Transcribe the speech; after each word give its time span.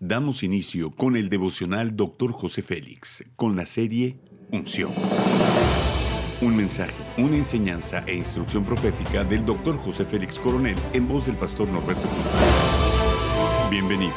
Damos 0.00 0.42
inicio 0.42 0.90
con 0.90 1.16
el 1.16 1.30
devocional 1.30 1.96
Dr. 1.96 2.30
José 2.30 2.60
Félix, 2.60 3.24
con 3.34 3.56
la 3.56 3.64
serie 3.64 4.18
Unción. 4.52 4.92
Un 6.42 6.54
mensaje, 6.54 6.92
una 7.16 7.38
enseñanza 7.38 8.04
e 8.06 8.14
instrucción 8.14 8.66
profética 8.66 9.24
del 9.24 9.46
Dr. 9.46 9.78
José 9.78 10.04
Félix 10.04 10.38
Coronel 10.38 10.76
en 10.92 11.08
voz 11.08 11.24
del 11.24 11.36
pastor 11.36 11.66
Norberto 11.68 12.06
Cruz. 12.06 12.24
Bienvenidos. 13.70 14.14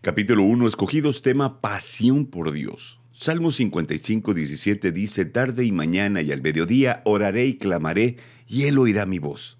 Capítulo 0.00 0.44
1, 0.44 0.68
escogidos 0.68 1.20
tema 1.20 1.60
Pasión 1.60 2.24
por 2.24 2.50
Dios. 2.52 2.98
Salmo 3.12 3.50
55, 3.50 4.32
17 4.32 4.90
dice, 4.90 5.26
tarde 5.26 5.66
y 5.66 5.72
mañana 5.72 6.22
y 6.22 6.32
al 6.32 6.40
mediodía 6.40 7.02
oraré 7.04 7.44
y 7.44 7.58
clamaré, 7.58 8.16
y 8.48 8.62
él 8.62 8.78
oirá 8.78 9.04
mi 9.04 9.18
voz. 9.18 9.58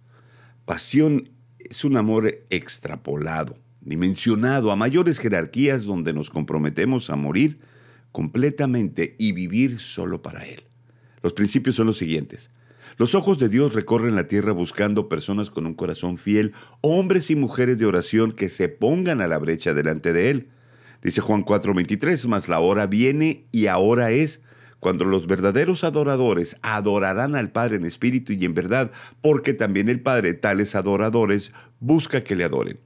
Pasión 0.64 1.28
es 1.68 1.84
un 1.84 1.96
amor 1.96 2.44
extrapolado, 2.50 3.58
dimensionado 3.80 4.70
a 4.70 4.76
mayores 4.76 5.18
jerarquías 5.18 5.84
donde 5.84 6.12
nos 6.12 6.30
comprometemos 6.30 7.10
a 7.10 7.16
morir 7.16 7.58
completamente 8.12 9.16
y 9.18 9.32
vivir 9.32 9.78
solo 9.80 10.22
para 10.22 10.44
Él. 10.44 10.62
Los 11.22 11.32
principios 11.32 11.76
son 11.76 11.86
los 11.86 11.98
siguientes. 11.98 12.50
Los 12.98 13.14
ojos 13.14 13.38
de 13.38 13.48
Dios 13.48 13.74
recorren 13.74 14.14
la 14.14 14.28
tierra 14.28 14.52
buscando 14.52 15.08
personas 15.08 15.50
con 15.50 15.66
un 15.66 15.74
corazón 15.74 16.18
fiel, 16.18 16.52
hombres 16.82 17.30
y 17.30 17.36
mujeres 17.36 17.78
de 17.78 17.86
oración 17.86 18.32
que 18.32 18.48
se 18.48 18.68
pongan 18.68 19.20
a 19.20 19.28
la 19.28 19.38
brecha 19.38 19.72
delante 19.72 20.12
de 20.12 20.30
Él. 20.30 20.48
Dice 21.02 21.20
Juan 21.20 21.44
4:23, 21.44 22.28
mas 22.28 22.48
la 22.48 22.60
hora 22.60 22.86
viene 22.86 23.46
y 23.50 23.66
ahora 23.66 24.10
es 24.10 24.40
cuando 24.82 25.04
los 25.04 25.28
verdaderos 25.28 25.84
adoradores 25.84 26.56
adorarán 26.60 27.36
al 27.36 27.52
Padre 27.52 27.76
en 27.76 27.84
espíritu 27.84 28.32
y 28.32 28.44
en 28.44 28.52
verdad, 28.52 28.90
porque 29.20 29.54
también 29.54 29.88
el 29.88 30.00
Padre 30.00 30.34
tales 30.34 30.74
adoradores 30.74 31.52
busca 31.78 32.24
que 32.24 32.34
le 32.34 32.42
adoren. 32.42 32.80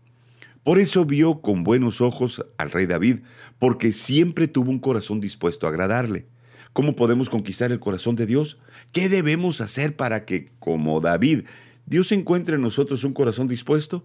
Por 0.62 0.78
eso 0.78 1.06
vio 1.06 1.40
con 1.40 1.64
buenos 1.64 2.02
ojos 2.02 2.44
al 2.58 2.70
rey 2.70 2.84
David, 2.84 3.20
porque 3.58 3.94
siempre 3.94 4.46
tuvo 4.46 4.70
un 4.70 4.78
corazón 4.78 5.20
dispuesto 5.20 5.66
a 5.66 5.70
agradarle. 5.70 6.26
¿Cómo 6.74 6.96
podemos 6.96 7.30
conquistar 7.30 7.72
el 7.72 7.80
corazón 7.80 8.14
de 8.14 8.26
Dios? 8.26 8.58
¿Qué 8.92 9.08
debemos 9.08 9.62
hacer 9.62 9.96
para 9.96 10.26
que, 10.26 10.50
como 10.58 11.00
David, 11.00 11.44
Dios 11.86 12.12
encuentre 12.12 12.56
en 12.56 12.60
nosotros 12.60 13.04
un 13.04 13.14
corazón 13.14 13.48
dispuesto? 13.48 14.04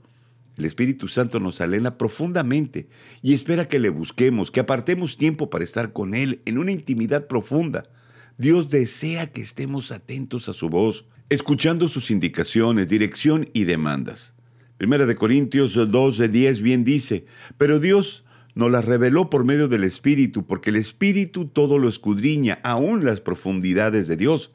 El 0.62 0.66
Espíritu 0.66 1.08
Santo 1.08 1.40
nos 1.40 1.60
alena 1.60 1.98
profundamente 1.98 2.88
y 3.24 3.34
espera 3.34 3.68
que 3.68 3.80
le 3.80 3.90
busquemos, 3.90 4.52
que 4.52 4.60
apartemos 4.60 5.18
tiempo 5.18 5.50
para 5.50 5.64
estar 5.64 5.92
con 5.92 6.14
Él 6.14 6.44
en 6.46 6.60
una 6.60 6.72
intimidad 6.72 7.26
profunda. 7.26 7.90
Dios 8.38 8.70
desea 8.70 9.32
que 9.32 9.42
estemos 9.42 9.92
atentos 9.92 10.50
a 10.50 10.54
su 10.54 10.70
voz, 10.70 11.06
escuchando 11.30 11.88
sus 11.88 12.12
indicaciones, 12.12 12.90
dirección 12.90 13.50
y 13.54 13.64
demandas. 13.64 14.36
Primera 14.78 15.08
de 15.08 15.16
Corintios 15.16 15.74
2 15.74 16.18
de 16.20 16.30
10 16.30 16.62
bien 16.62 16.84
dice, 16.84 17.26
pero 17.58 17.80
Dios 17.80 18.24
nos 18.54 18.70
las 18.70 18.86
reveló 18.86 19.32
por 19.32 19.46
medio 19.46 19.68
del 19.68 19.84
Espíritu, 19.84 20.46
porque 20.46 20.70
el 20.70 20.76
Espíritu 20.76 21.48
todo 21.48 21.80
lo 21.80 21.90
escudriña, 21.90 22.60
aún 22.64 23.04
las 23.04 23.20
profundidades 23.20 24.08
de 24.08 24.16
Dios. 24.16 24.52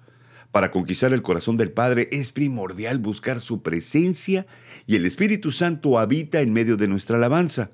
Para 0.57 0.71
conquistar 0.71 1.13
el 1.13 1.21
corazón 1.21 1.59
del 1.59 1.71
Padre 1.71 2.09
es 2.13 2.33
primordial 2.33 2.99
buscar 2.99 3.41
su 3.41 3.61
presencia 3.61 4.47
y 4.87 4.97
el 4.97 5.05
Espíritu 5.05 5.53
Santo 5.53 5.99
habita 5.99 6.41
en 6.41 6.55
medio 6.55 6.79
de 6.79 6.89
nuestra 6.89 7.19
alabanza. 7.19 7.69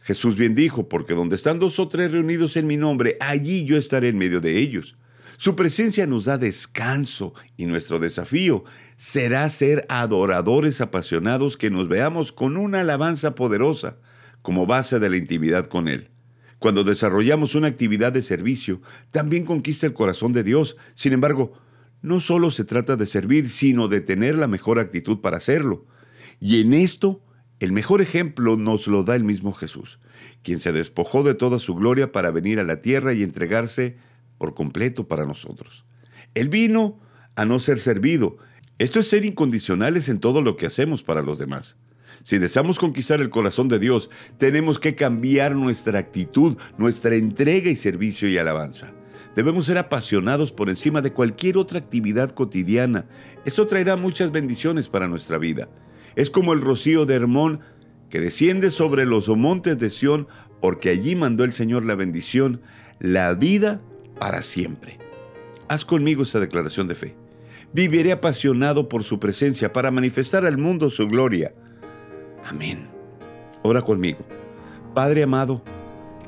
Jesús 0.00 0.36
bien 0.36 0.54
dijo, 0.54 0.90
porque 0.90 1.14
donde 1.14 1.36
están 1.36 1.58
dos 1.58 1.78
o 1.78 1.88
tres 1.88 2.12
reunidos 2.12 2.58
en 2.58 2.66
mi 2.66 2.76
nombre, 2.76 3.16
allí 3.18 3.64
yo 3.64 3.78
estaré 3.78 4.08
en 4.08 4.18
medio 4.18 4.40
de 4.40 4.58
ellos. 4.58 4.98
Su 5.38 5.56
presencia 5.56 6.06
nos 6.06 6.26
da 6.26 6.36
descanso 6.36 7.32
y 7.56 7.64
nuestro 7.64 7.98
desafío 7.98 8.62
será 8.98 9.48
ser 9.48 9.86
adoradores 9.88 10.82
apasionados 10.82 11.56
que 11.56 11.70
nos 11.70 11.88
veamos 11.88 12.30
con 12.30 12.58
una 12.58 12.80
alabanza 12.80 13.34
poderosa 13.34 13.96
como 14.42 14.66
base 14.66 14.98
de 14.98 15.08
la 15.08 15.16
intimidad 15.16 15.64
con 15.64 15.88
Él. 15.88 16.10
Cuando 16.58 16.84
desarrollamos 16.84 17.54
una 17.54 17.68
actividad 17.68 18.12
de 18.12 18.20
servicio, 18.20 18.82
también 19.12 19.46
conquista 19.46 19.86
el 19.86 19.94
corazón 19.94 20.34
de 20.34 20.42
Dios. 20.42 20.76
Sin 20.92 21.14
embargo, 21.14 21.54
no 22.02 22.20
solo 22.20 22.50
se 22.50 22.64
trata 22.64 22.96
de 22.96 23.06
servir, 23.06 23.48
sino 23.48 23.88
de 23.88 24.00
tener 24.00 24.36
la 24.36 24.46
mejor 24.46 24.78
actitud 24.78 25.20
para 25.20 25.36
hacerlo. 25.36 25.86
Y 26.38 26.60
en 26.60 26.72
esto, 26.72 27.22
el 27.58 27.72
mejor 27.72 28.00
ejemplo 28.00 28.56
nos 28.56 28.86
lo 28.86 29.04
da 29.04 29.16
el 29.16 29.24
mismo 29.24 29.52
Jesús, 29.52 30.00
quien 30.42 30.60
se 30.60 30.72
despojó 30.72 31.22
de 31.22 31.34
toda 31.34 31.58
su 31.58 31.74
gloria 31.74 32.12
para 32.12 32.30
venir 32.30 32.58
a 32.58 32.64
la 32.64 32.80
tierra 32.80 33.12
y 33.12 33.22
entregarse 33.22 33.98
por 34.38 34.54
completo 34.54 35.06
para 35.06 35.26
nosotros. 35.26 35.84
Él 36.34 36.48
vino 36.48 36.98
a 37.36 37.44
no 37.44 37.58
ser 37.58 37.78
servido. 37.78 38.38
Esto 38.78 39.00
es 39.00 39.08
ser 39.08 39.24
incondicionales 39.24 40.08
en 40.08 40.20
todo 40.20 40.40
lo 40.40 40.56
que 40.56 40.66
hacemos 40.66 41.02
para 41.02 41.22
los 41.22 41.38
demás. 41.38 41.76
Si 42.22 42.38
deseamos 42.38 42.78
conquistar 42.78 43.20
el 43.20 43.30
corazón 43.30 43.68
de 43.68 43.78
Dios, 43.78 44.10
tenemos 44.38 44.78
que 44.78 44.94
cambiar 44.94 45.54
nuestra 45.54 45.98
actitud, 45.98 46.56
nuestra 46.78 47.14
entrega 47.14 47.70
y 47.70 47.76
servicio 47.76 48.28
y 48.28 48.38
alabanza. 48.38 48.92
Debemos 49.36 49.66
ser 49.66 49.78
apasionados 49.78 50.52
por 50.52 50.68
encima 50.68 51.00
de 51.02 51.12
cualquier 51.12 51.56
otra 51.56 51.78
actividad 51.78 52.30
cotidiana. 52.30 53.06
Esto 53.44 53.66
traerá 53.66 53.96
muchas 53.96 54.32
bendiciones 54.32 54.88
para 54.88 55.08
nuestra 55.08 55.38
vida. 55.38 55.68
Es 56.16 56.30
como 56.30 56.52
el 56.52 56.60
rocío 56.60 57.06
de 57.06 57.14
Hermón 57.14 57.60
que 58.08 58.20
desciende 58.20 58.70
sobre 58.70 59.06
los 59.06 59.28
montes 59.28 59.78
de 59.78 59.88
Sión, 59.88 60.26
porque 60.60 60.90
allí 60.90 61.14
mandó 61.14 61.44
el 61.44 61.52
Señor 61.52 61.84
la 61.84 61.94
bendición, 61.94 62.60
la 62.98 63.34
vida 63.34 63.80
para 64.18 64.42
siempre. 64.42 64.98
Haz 65.68 65.84
conmigo 65.84 66.24
esta 66.24 66.40
declaración 66.40 66.88
de 66.88 66.96
fe. 66.96 67.14
Viviré 67.72 68.10
apasionado 68.10 68.88
por 68.88 69.04
su 69.04 69.20
presencia 69.20 69.72
para 69.72 69.92
manifestar 69.92 70.44
al 70.44 70.58
mundo 70.58 70.90
su 70.90 71.06
gloria. 71.06 71.54
Amén. 72.44 72.88
Ora 73.62 73.80
conmigo. 73.80 74.18
Padre 74.92 75.22
amado, 75.22 75.62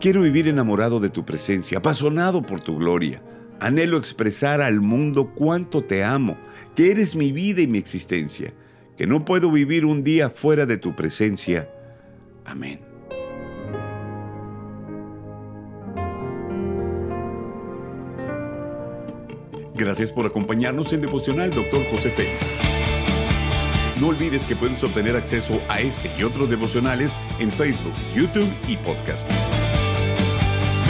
Quiero 0.03 0.23
vivir 0.23 0.49
enamorado 0.49 0.99
de 0.99 1.11
tu 1.11 1.25
presencia, 1.25 1.79
apasionado 1.79 2.43
por 2.43 2.61
tu 2.61 2.77
gloria. 2.77 3.23
Anhelo 3.61 3.99
expresar 3.99 4.61
al 4.61 4.81
mundo 4.81 5.31
cuánto 5.33 5.85
te 5.85 6.03
amo, 6.03 6.37
que 6.75 6.91
eres 6.91 7.15
mi 7.15 7.31
vida 7.31 7.61
y 7.61 7.69
mi 7.69 7.79
existencia, 7.79 8.53
que 8.97 9.07
no 9.07 9.25
puedo 9.25 9.53
vivir 9.53 9.85
un 9.85 10.03
día 10.03 10.29
fuera 10.29 10.67
de 10.67 10.77
tu 10.77 10.97
presencia. 10.97 11.71
Amén. 12.45 12.81
Gracias 19.77 20.11
por 20.11 20.27
acompañarnos 20.27 20.93
en 20.93 21.03
Devocional, 21.03 21.53
Dr. 21.53 21.85
José 21.93 22.11
Félix. 22.11 22.45
No 24.01 24.09
olvides 24.09 24.47
que 24.47 24.57
puedes 24.57 24.83
obtener 24.83 25.15
acceso 25.15 25.63
a 25.69 25.81
este 25.81 26.11
y 26.19 26.25
otros 26.25 26.51
devocionales 26.51 27.13
en 27.39 27.53
Facebook, 27.53 27.95
YouTube 28.17 28.51
y 28.67 28.77
podcast. 28.79 29.31